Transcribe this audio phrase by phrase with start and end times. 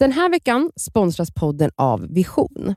[0.00, 2.74] Den här veckan sponsras podden av Vision.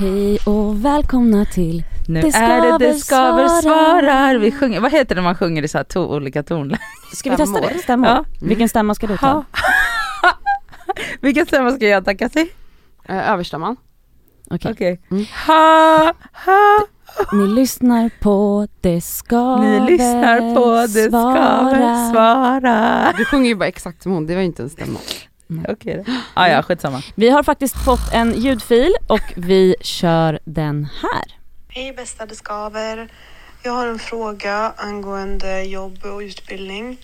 [0.00, 3.62] Hej och välkomna till Nu Det är det Det skaver svarar.
[4.02, 4.34] svarar.
[4.38, 6.78] Vi sjunger, vad heter det när man sjunger i så här to, olika tonlägen?
[7.14, 7.78] Ska vi testa det?
[7.78, 8.08] Stämmor?
[8.08, 8.24] Ja.
[8.40, 9.44] Vilken stämma ska du ta?
[11.20, 12.50] Vilken stämma ska jag ta Kassi?
[13.08, 13.76] Eh, överstämman.
[14.50, 14.72] Okej.
[14.72, 15.00] Okej.
[15.10, 15.24] Mm.
[15.46, 16.12] Ha,
[16.46, 16.86] ha.
[17.32, 23.12] Ni lyssnar på Det skaver Ni lyssnar på Det skaver svara.
[23.18, 24.98] Du sjunger ju bara exakt som hon, det var ju inte en stämma.
[25.68, 26.12] Okej då.
[26.34, 27.02] Ah, ja, skitsamma.
[27.14, 31.36] Vi har faktiskt fått en ljudfil och vi kör den här.
[31.68, 33.08] Hej bästa det skaver.
[33.62, 36.98] Jag har en fråga angående jobb och utbildning.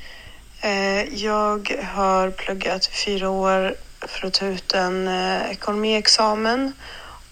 [0.61, 6.73] Eh, Jag har pluggat fyra år för att ta ut en eh, ekonomiexamen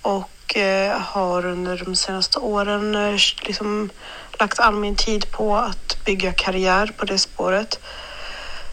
[0.02, 3.90] och Eh, har under de senaste åren eh, liksom
[4.38, 7.78] lagt all min tid på att bygga karriär på det spåret.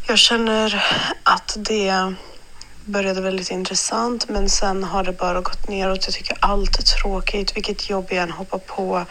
[0.08, 0.84] Jag känner
[1.24, 2.14] att det
[2.86, 6.06] började väldigt intressant men sen har det bara gått neråt.
[6.06, 7.58] Jag tycker allt är tråkigt.
[7.58, 9.06] Vilket jobb jag än hoppar på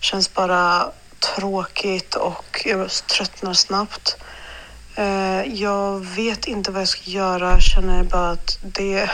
[0.00, 0.90] känns bara
[1.36, 4.16] tråkigt och jag tröttnar snabbt.
[4.94, 7.50] Eh, jag vet inte vad jag ska göra.
[7.50, 9.10] Jag känner bara att det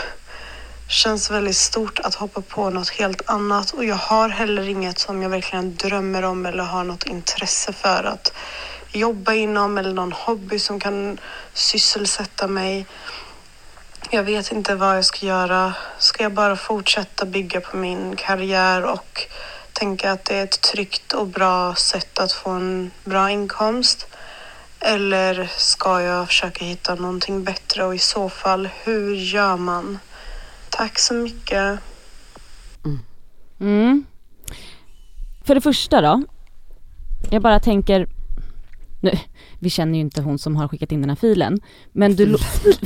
[0.88, 5.22] känns väldigt stort att hoppa på något helt annat och jag har heller inget som
[5.22, 8.32] jag verkligen drömmer om eller har något intresse för att
[8.92, 11.18] jobba inom eller någon hobby som kan
[11.54, 12.86] sysselsätta mig.
[14.10, 15.74] Jag vet inte vad jag ska göra.
[15.98, 19.26] Ska jag bara fortsätta bygga på min karriär och
[19.72, 24.06] tänka att det är ett tryggt och bra sätt att få en bra inkomst?
[24.80, 29.98] Eller ska jag försöka hitta någonting bättre och i så fall, hur gör man?
[30.76, 31.80] Tack så mycket.
[33.60, 34.04] Mm.
[35.44, 36.22] För det första då,
[37.30, 38.08] jag bara tänker,
[39.00, 39.12] nu,
[39.58, 41.60] vi känner ju inte hon som har skickat in den här filen,
[41.92, 42.36] men du,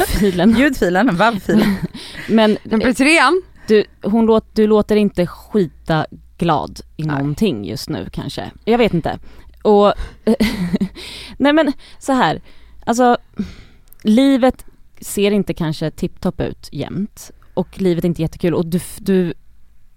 [0.07, 1.77] filen, Ljudfilen, vabbfilen.
[2.29, 3.43] men Nummer trean.
[3.69, 6.07] du, hon låt, du låter inte skita
[6.39, 7.17] glad i Nej.
[7.17, 8.51] någonting just nu kanske.
[8.65, 9.19] Jag vet inte.
[9.63, 9.95] Och,
[11.37, 12.41] nej men så här,
[12.87, 13.17] alltså
[14.03, 14.65] livet
[15.01, 19.35] ser inte kanske tipptopp ut jämt och livet är inte jättekul och du, du,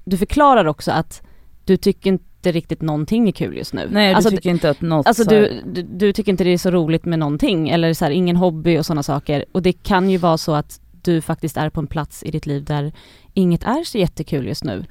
[0.05, 1.21] du förklarar också att
[1.65, 3.87] du tycker inte riktigt någonting är kul just nu.
[3.91, 6.49] Nej du alltså, tycker inte att något Alltså så du, du, du tycker inte det
[6.49, 9.73] är så roligt med någonting eller så här, ingen hobby och sådana saker och det
[9.73, 12.91] kan ju vara så att du faktiskt är på en plats i ditt liv där
[13.33, 14.85] inget är så jättekul just nu.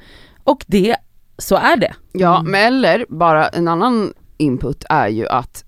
[0.44, 0.96] Och det,
[1.38, 1.94] så är det.
[2.12, 2.50] Ja, Mm.
[2.52, 5.64] men eller bara en annan input är ju att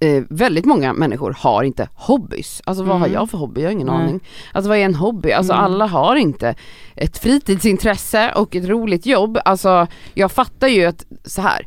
[0.00, 2.62] eh, väldigt många människor har inte hobbys.
[2.64, 3.12] Alltså vad har Mm.
[3.14, 3.60] jag för hobby?
[3.60, 3.96] Jag har ingen Nej.
[3.96, 4.20] aning.
[4.52, 5.32] Alltså vad är en hobby?
[5.32, 5.64] Alltså Mm.
[5.64, 6.54] alla har inte
[6.96, 9.38] ett fritidsintresse och ett roligt jobb.
[9.44, 11.66] Alltså jag fattar ju att så här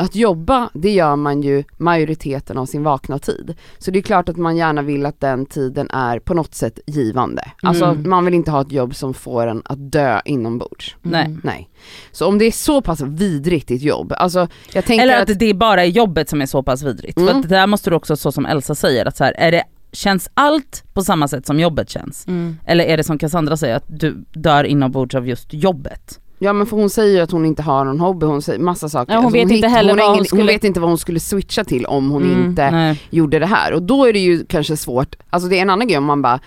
[0.00, 3.54] att jobba, det gör man ju majoriteten av sin vakna tid.
[3.78, 6.78] Så det är klart att man gärna vill att den tiden är på något sätt
[6.86, 7.42] givande.
[7.62, 8.10] Alltså Mm.
[8.10, 10.96] man vill inte ha ett jobb som får en att dö inombords.
[11.02, 11.24] Nej.
[11.26, 11.40] Mm.
[11.44, 11.70] Nej.
[12.12, 15.38] Så om det är så pass vidrigt ditt jobb, alltså jag tänker Eller att, att
[15.38, 17.14] det bara är jobbet som är så pass vidrigt.
[17.14, 17.40] För Mm.
[17.40, 20.30] att där måste du också, så som Elsa säger, att så här, är det, känns
[20.34, 22.26] allt på samma sätt som jobbet känns?
[22.26, 22.56] Mm.
[22.66, 26.20] Eller är det som Cassandra säger, att du dör inombords av just jobbet?
[26.42, 28.88] Ja men för hon säger ju att hon inte har någon hobby, hon säger massa
[28.88, 29.12] saker.
[29.12, 30.88] Ja, hon vet hitt- inte heller hon, vad hon ingen, skulle- hon vet inte vad
[30.90, 33.02] hon skulle switcha till om hon Mm, inte Nej.
[33.10, 33.72] gjorde det här.
[33.72, 36.22] Och då är det ju kanske svårt, alltså det är en annan grej om man
[36.22, 36.40] bara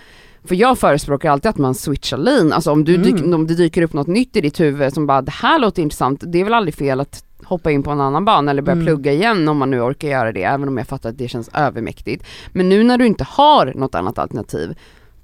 [0.48, 3.34] för jag förespråkar alltid att man switchar lane, alltså om, du Mm.
[3.34, 6.22] om det dyker upp något nytt i ditt huvud som bara det här låter intressant,
[6.26, 8.86] det är väl aldrig fel att hoppa in på en annan bana eller börja Mm.
[8.86, 11.50] plugga igen om man nu orkar göra det, även om jag fattar att det känns
[11.54, 12.24] övermäktigt.
[12.52, 14.74] Men nu när du inte har något annat alternativ,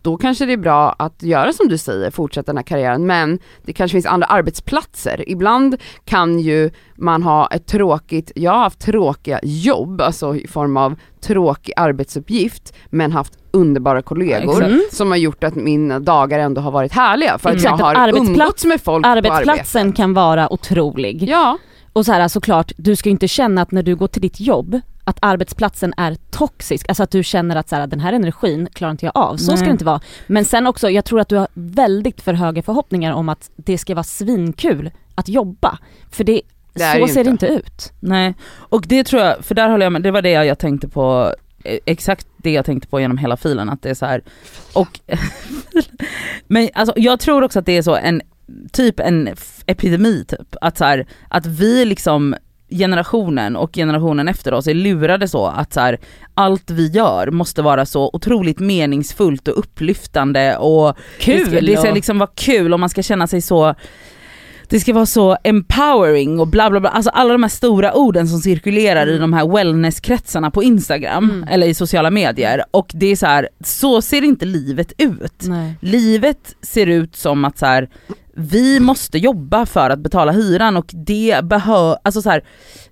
[0.03, 3.38] då kanske det är bra att göra som du säger, fortsätta den här karriären, men
[3.65, 5.25] det kanske finns andra arbetsplatser.
[5.28, 10.77] Ibland kan ju man ha ett tråkigt, jag har haft tråkiga jobb, alltså i form
[10.77, 14.65] av tråkig arbetsuppgift, men haft underbara kollegor.
[14.65, 14.81] Mm.
[14.93, 18.19] som har gjort att mina dagar ändå har varit härliga för att Exakt, jag har
[18.19, 19.97] umgåtts med folk på Arbetsplatsen arbetet.
[19.97, 21.28] kan vara otrolig.
[21.28, 21.59] Ja,
[21.93, 24.81] Och så här såklart, du ska inte känna att när du går till ditt jobb,
[25.04, 28.91] att arbetsplatsen är toxisk, alltså att du känner att så här, den här energin klarar
[28.91, 29.65] inte jag av, så ska Nej.
[29.65, 30.01] det inte vara.
[30.27, 33.78] Men sen också, jag tror att du har väldigt för höga förhoppningar om att det
[33.78, 35.78] ska vara svinkul att jobba.
[36.10, 36.42] För det,
[36.72, 37.47] Det så ser det inte.
[37.47, 37.92] inte ut.
[38.01, 40.89] Nej, och det tror jag, för där håller jag med, det var det jag tänkte
[40.89, 41.34] på,
[41.65, 44.22] eh, exakt det jag tänkte på genom hela filen, att det är så här.
[44.75, 45.01] och
[46.47, 48.22] men alltså jag tror också att det är så en,
[48.73, 49.29] typ en
[49.67, 52.35] epidemi typ, att så här, att vi liksom
[52.71, 55.99] generationen och generationen efter oss är lurade så att så här,
[56.35, 61.67] allt vi gör måste vara så otroligt meningsfullt och upplyftande och det ska, Kul!
[61.67, 63.75] det ska liksom vara kul och man ska känna sig så
[64.69, 68.29] det ska vara så empowering och bla bla bla, alltså alla de här stora orden
[68.29, 71.49] som cirkulerar i de här wellnesskretsarna på Instagram Mm.
[71.49, 75.43] eller i sociala medier och det är så här, så ser inte livet ut.
[75.43, 75.75] Nej.
[75.81, 77.89] Livet ser ut som att så här,
[78.34, 82.44] vi måste jobba för att betala hyran och det behör, alltså så här,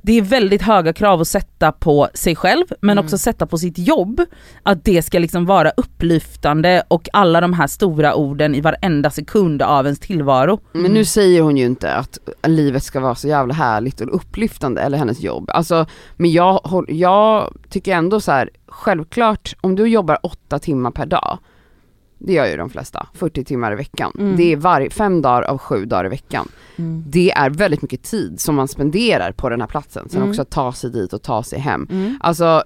[0.03, 3.05] det är väldigt höga krav att sätta på sig själv men Mm.
[3.05, 4.21] också sätta på sitt jobb.
[4.63, 9.63] Att det ska liksom vara upplyftande och alla de här stora orden i varenda sekund
[9.63, 10.61] av ens tillvaro.
[10.73, 14.81] Men nu säger hon ju inte att livet ska vara så jävla härligt och upplyftande
[14.83, 15.51] eller hennes jobb.
[15.55, 15.87] Alltså,
[16.17, 21.39] men jag, jag tycker ändå så här, självklart om du jobbar åtta timmar per dag,
[22.19, 24.13] det gör ju de flesta, 40 timmar i veckan.
[24.19, 24.37] Mm.
[24.37, 26.49] Det är var, fem dagar av sju dagar i veckan.
[26.77, 27.05] Mm.
[27.07, 30.31] Det är väldigt mycket tid som man spenderar på den här platsen, sen Mm.
[30.31, 31.87] också ta sig dit och ta sig hem.
[31.91, 32.17] Mm.
[32.21, 32.63] Alltså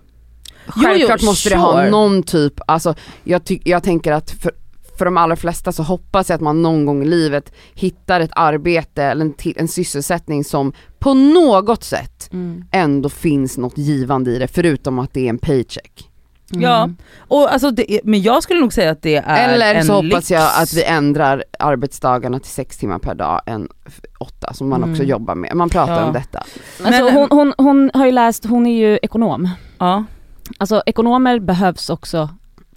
[0.66, 1.90] Jo, självklart jo, måste det ha sure.
[1.90, 2.94] någon typ, alltså
[3.24, 4.52] jag, ty- jag tänker att för,
[4.98, 8.30] för de allra flesta så hoppas jag att man någon gång i livet hittar ett
[8.32, 12.64] arbete eller en, en sysselsättning som på något sätt Mm.
[12.72, 16.08] ändå finns något givande i det förutom att det är en paycheck.
[16.52, 16.62] Mm.
[16.62, 16.88] Ja,
[17.18, 20.10] och alltså det, men jag skulle nog säga att det är Eller en så hoppas
[20.12, 20.30] lyx.
[20.30, 23.68] jag att vi ändrar arbetsdagarna till sex timmar per dag än
[24.18, 25.08] åtta som man också Mm.
[25.10, 25.56] jobbar med.
[25.56, 26.04] Man pratar Ja.
[26.04, 26.38] om detta.
[26.84, 29.48] Alltså, Men- hon, hon, hon har ju läst, hon är ju ekonom.
[29.78, 30.04] Ja,
[30.58, 32.28] Alltså ekonomer behövs också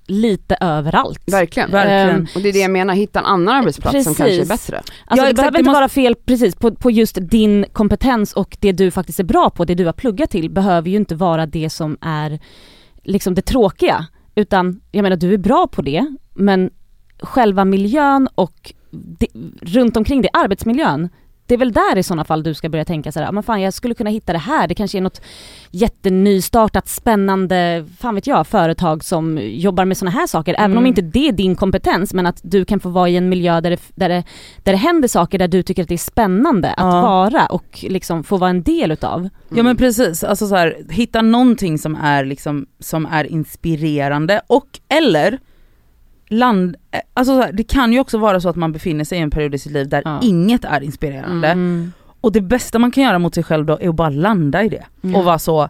[0.08, 1.22] lite överallt.
[1.26, 1.72] Verkligen.
[1.72, 2.10] verkligen.
[2.10, 4.18] Ehm, Och det är det jag menar, hitta en annan arbetsplats som Precis.
[4.18, 4.78] kanske är bättre.
[4.78, 7.66] Alltså Ja, det exakt, behöver det inte måste- vara fel precis på, på just din
[7.74, 10.98] kompetens och det du faktiskt är bra på, det du har pluggat till behöver ju
[10.98, 12.40] inte vara det som är
[13.06, 14.08] liksom det tråkiga.
[14.36, 16.70] Utan jag menar du är bra på det men
[17.20, 19.28] själva miljön och det,
[19.62, 21.10] runt omkring det, arbetsmiljön,
[21.48, 23.74] det är väl där i sådana fall du ska börja tänka såhär, men fan jag
[23.74, 25.22] skulle kunna hitta det här, det kanske är något
[25.72, 30.86] jättenystartat spännande, fan vet jag, företag som jobbar med sådana här saker, även om Mm.
[30.86, 33.70] inte det är din kompetens men att du kan få vara i en miljö där
[33.70, 34.24] det, där det,
[34.64, 37.02] där det händer saker där du tycker att det är spännande att Ja.
[37.02, 39.30] vara och liksom få vara en del utav.
[39.50, 44.68] Ja men precis, alltså så här, hitta någonting som är, liksom, som är inspirerande och
[44.90, 45.40] eller
[46.36, 49.30] land, eh, alltså det kan ju också vara så att man befinner sig i en
[49.30, 50.20] period i sitt liv där Ja.
[50.24, 51.48] inget är inspirerande.
[51.48, 51.92] Mm.
[52.22, 54.70] Och det bästa man kan göra mot sig själv då är att bara landa i
[54.70, 54.86] det.
[55.04, 55.16] Mm.
[55.16, 55.70] Och vara så,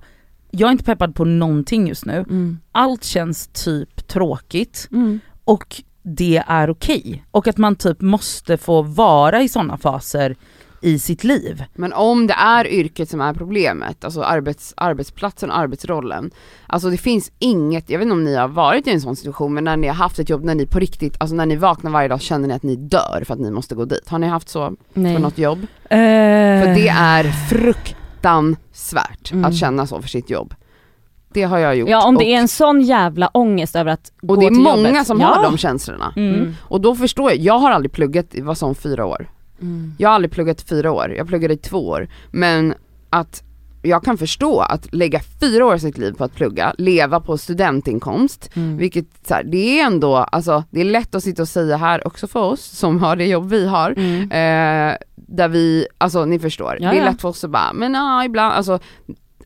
[0.51, 2.59] jag är inte peppad på någonting just nu, Mm.
[2.71, 5.19] allt känns typ tråkigt Mm.
[5.43, 7.25] och det är okej.
[7.31, 10.35] Och att man typ måste få vara i sådana faser
[10.81, 11.63] i sitt liv.
[11.75, 16.31] Men om det är yrket som är problemet, alltså arbets, arbetsplatsen och arbetsrollen,
[16.67, 19.53] alltså det finns inget, jag vet inte om ni har varit i en sån situation,
[19.53, 21.91] men när ni har haft ett jobb när ni på riktigt, alltså när ni vaknar
[21.91, 24.09] varje dag känner ni att ni dör för att ni måste gå dit.
[24.09, 25.15] Har ni haft så Nej.
[25.15, 25.59] på något jobb?
[25.83, 29.45] Eh, För det är fruktansvärt Mm.
[29.45, 30.53] att känna så för sitt jobb.
[31.33, 31.89] Det har jag gjort.
[31.89, 34.49] Ja om det och, är en sån jävla ångest över att gå och det är
[34.49, 35.07] till många jobbet.
[35.07, 35.27] som ja.
[35.27, 36.13] har de känslorna.
[36.15, 36.55] Mm.
[36.61, 39.29] Och då förstår jag, jag har aldrig pluggat, i vad som fyra år.
[39.61, 39.93] Mm.
[39.97, 42.07] Jag har aldrig pluggat i fyra år, jag pluggade i två år.
[42.31, 42.73] Men
[43.09, 43.43] att
[43.81, 47.37] jag kan förstå att lägga fyra år av sitt liv på att plugga, leva på
[47.37, 48.77] studentinkomst, Mm.
[48.77, 52.07] vilket så här, det är ändå, alltså det är lätt att sitta och säga här
[52.07, 54.21] också för oss som har det jobb vi har, Mm.
[54.21, 57.93] eh, där vi, alltså ni förstår, Ja, det är lätt för oss att bara, men
[57.93, 58.79] ja ibland, alltså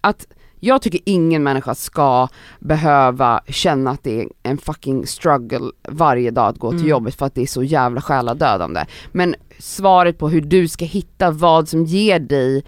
[0.01, 0.27] att
[0.59, 2.27] jag tycker ingen människa ska
[2.59, 6.89] behöva känna att det är en fucking struggle varje dag att gå till Mm.
[6.89, 8.85] jobbet för att det är så jävla själadödande.
[9.11, 12.63] Men svaret på hur du ska hitta vad som ger dig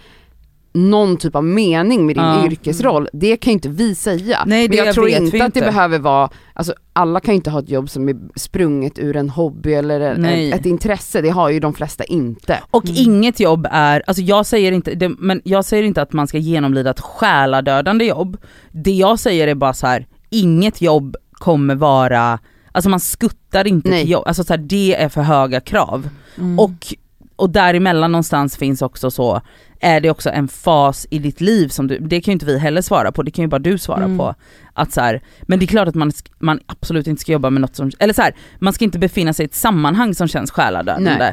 [0.74, 2.46] någon typ av mening med din Ja.
[2.46, 4.38] yrkesroll, det kan ju inte vi säga.
[4.46, 5.60] Nej, det Men jag tror inte att det inte.
[5.60, 9.28] behöver vara, alltså alla kan ju inte ha ett jobb som är sprunget ur en
[9.30, 12.58] hobby eller ett, ett intresse, det har ju de flesta inte.
[12.70, 12.96] Och Mm.
[12.98, 16.38] inget jobb är, alltså jag säger inte, det, men jag säger inte att man ska
[16.38, 18.36] genomlida ett själadödande jobb.
[18.70, 22.38] Det jag säger är bara så här: inget jobb kommer vara,
[22.72, 24.00] alltså man skuttar inte Nej.
[24.02, 26.08] till jobb, alltså så här, det är för höga krav.
[26.38, 26.58] Mm.
[26.58, 26.94] Och,
[27.36, 29.40] och däremellan någonstans finns också så,
[29.82, 32.58] är det också en fas i ditt liv som du, det kan ju inte vi
[32.58, 34.18] heller svara på, det kan ju bara du svara Mm.
[34.18, 34.34] på.
[34.74, 37.60] Att så här, men det är klart att man, man absolut inte ska jobba med
[37.60, 40.50] något som, eller så här, man ska inte befinna sig i ett sammanhang som känns
[40.50, 41.24] själadödande.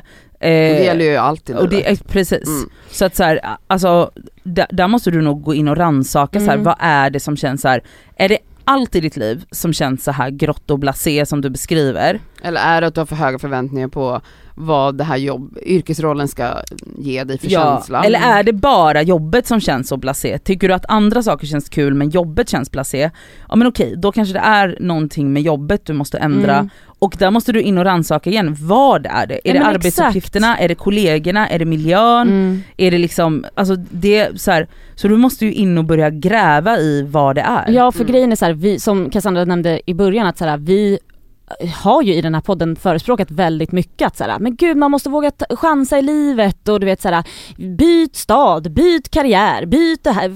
[0.41, 2.47] Eh, det gäller ju alltid och det är, precis.
[2.47, 2.69] Mm.
[2.91, 4.11] Så att så här, alltså,
[4.43, 6.63] där, där måste du nog gå in och rannsaka så här, Mm.
[6.63, 7.83] vad är det som känns så här,
[8.15, 11.49] är det allt i ditt liv som känns så här grått och blasé som du
[11.49, 12.19] beskriver?
[12.41, 14.21] Eller är det att du har för höga förväntningar på
[14.55, 16.53] vad det här jobb, yrkesrollen ska
[16.97, 18.03] ge dig för känsla?
[18.03, 20.37] Eller är det bara jobbet som känns så blasé?
[20.39, 23.09] Tycker du att andra saker känns kul men jobbet känns blasé?
[23.49, 26.69] Ja men okej, då kanske det är någonting med jobbet du måste ändra Mm.
[26.99, 29.33] och där måste du in och rannsaka igen, vad är det?
[29.35, 32.27] Är Ja, det arbetsuppgifterna, är det kollegorna, är det miljön?
[32.27, 32.61] Mm.
[32.77, 36.77] Är det liksom, alltså det så här, så du måste ju in och börja gräva
[36.77, 37.69] i vad det är.
[37.71, 38.11] Ja för Mm.
[38.11, 40.99] grejen är så här, vi, som Cassandra nämnde i början att så här, vi
[41.83, 45.09] har ju i den här podden förespråkat väldigt mycket att såhär, men gud man måste
[45.09, 47.23] våga chansa i livet och du vet såhär,
[47.77, 50.31] byt stad, byt karriär, byt det här,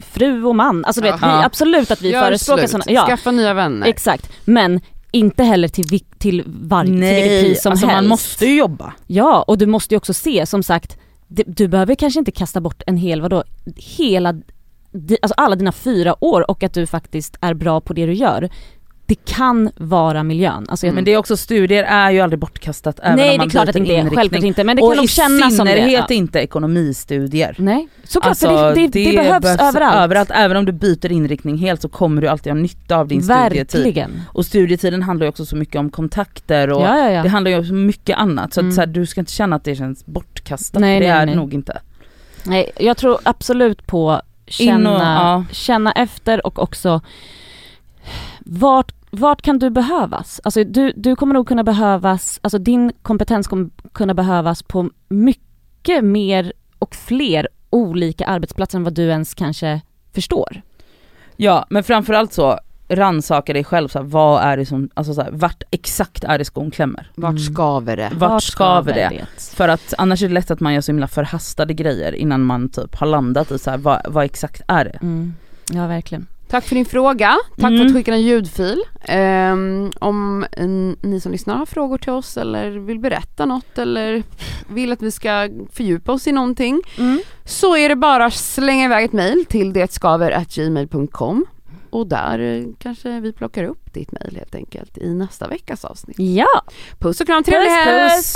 [0.00, 0.84] fru och man.
[0.84, 3.86] Alltså du vet, vi, absolut att vi Gör förespråkar sådana, ja skaffa nya vänner.
[3.86, 4.32] exakt.
[4.44, 8.02] Men inte heller till, till, var, till vilket Nej, pris som alltså helst.
[8.02, 8.92] man måste ju jobba.
[9.06, 10.98] Ja, och du måste ju också se som sagt,
[11.28, 13.44] du behöver kanske inte kasta bort en hel, vadå,
[13.76, 14.28] hela,
[15.22, 18.50] alltså alla dina fyra år och att du faktiskt är bra på det du gör.
[19.08, 20.66] Det kan vara miljön.
[20.68, 23.38] Alltså jag, Men det är också, studier är ju aldrig bortkastat även nej om det
[23.38, 24.18] man är klart att det byter inte är, inriktning.
[24.20, 25.72] självklart inte, men det och kan nog kännas i som det.
[25.72, 26.14] synnerhet Ja.
[26.14, 27.54] inte ekonomistudier.
[27.58, 29.96] Nej, såklart Alltså, för det, det, det, behövs, överallt.
[30.04, 30.30] överallt.
[30.34, 33.82] Även om du byter inriktning helt så kommer du alltid ha nytta av din studietid.
[33.84, 34.20] Verkligen.
[34.32, 37.22] Och studietiden handlar ju också så mycket om kontakter och Ja, ja, ja.
[37.22, 38.54] det handlar ju om så mycket annat.
[38.54, 38.68] Så, Mm.
[38.68, 41.26] att, så här, du ska inte känna att det känns bortkastat, Nej, det nej, är
[41.26, 41.34] nej.
[41.34, 41.80] det nog inte.
[42.44, 47.00] Nej, jag tror absolut på känna, och- känna efter och också
[48.40, 50.40] vart, vart kan du behövas?
[50.44, 56.04] Alltså du, du kommer nog kunna behövas, alltså din kompetens kommer kunna behövas på mycket
[56.04, 59.80] mer och fler olika arbetsplatser än vad du ens kanske
[60.14, 60.62] förstår.
[61.36, 65.22] Ja men framförallt så, rannsaka dig själv, så här, vad är det som, alltså så
[65.22, 67.10] här, vart exakt är det skon klämmer?
[67.14, 67.38] Vart Mm.
[67.42, 68.10] skaver det?
[68.14, 69.26] Vart skaver det?
[69.54, 72.68] För att annars är det lätt att man gör så himla förhastade grejer innan man
[72.68, 74.98] typ har landat i så här, vad, vad exakt är det?
[75.02, 75.34] Mm.
[75.72, 76.26] Ja verkligen.
[76.48, 77.80] Tack för din fråga, tack för Mm.
[77.80, 78.82] att du skickade en ljudfil.
[79.00, 80.46] Ehm, om
[81.02, 84.22] ni som lyssnar har frågor till oss eller vill berätta något eller
[84.68, 87.20] vill att vi ska fördjupa oss i någonting Mm.
[87.44, 91.46] så är det bara att slänga iväg ett mail till detskaver.gmail.com
[91.90, 96.16] och där eh, kanske vi plockar upp ditt mail helt enkelt i nästa veckas avsnitt.
[96.18, 96.62] Ja,
[96.98, 98.10] Puss och kram, trevlig helg!
[98.16, 98.34] puss.